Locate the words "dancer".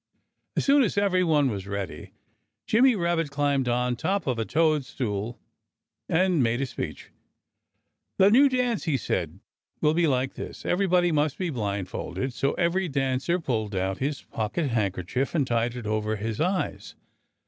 12.89-13.39